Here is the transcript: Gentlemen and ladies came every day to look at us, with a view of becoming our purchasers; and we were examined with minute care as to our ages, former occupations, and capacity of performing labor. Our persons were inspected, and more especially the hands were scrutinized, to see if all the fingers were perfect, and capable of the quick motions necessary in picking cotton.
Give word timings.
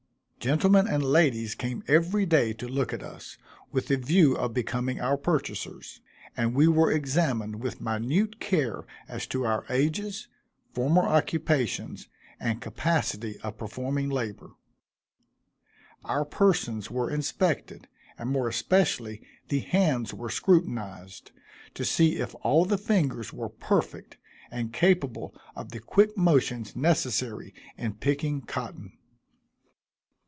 Gentlemen 0.43 0.87
and 0.87 1.03
ladies 1.03 1.53
came 1.53 1.83
every 1.87 2.25
day 2.25 2.51
to 2.53 2.67
look 2.67 2.93
at 2.93 3.03
us, 3.03 3.37
with 3.71 3.91
a 3.91 3.97
view 3.97 4.33
of 4.35 4.55
becoming 4.55 4.99
our 4.99 5.15
purchasers; 5.15 6.01
and 6.35 6.55
we 6.55 6.67
were 6.67 6.91
examined 6.91 7.61
with 7.61 7.79
minute 7.79 8.39
care 8.39 8.83
as 9.07 9.27
to 9.27 9.45
our 9.45 9.65
ages, 9.69 10.29
former 10.73 11.03
occupations, 11.03 12.09
and 12.39 12.59
capacity 12.59 13.37
of 13.41 13.59
performing 13.59 14.09
labor. 14.09 14.53
Our 16.03 16.25
persons 16.25 16.89
were 16.89 17.11
inspected, 17.11 17.87
and 18.17 18.27
more 18.31 18.47
especially 18.47 19.21
the 19.49 19.59
hands 19.59 20.11
were 20.11 20.31
scrutinized, 20.31 21.31
to 21.75 21.85
see 21.85 22.15
if 22.15 22.33
all 22.41 22.65
the 22.65 22.79
fingers 22.79 23.31
were 23.31 23.49
perfect, 23.49 24.17
and 24.49 24.73
capable 24.73 25.35
of 25.55 25.69
the 25.69 25.79
quick 25.79 26.17
motions 26.17 26.75
necessary 26.75 27.53
in 27.77 27.93
picking 27.93 28.41
cotton. 28.41 28.93